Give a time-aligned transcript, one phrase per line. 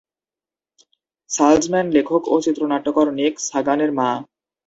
[1.29, 4.09] Salzman লেখক ও চিত্রনাট্যকার নিক সাগানের মা।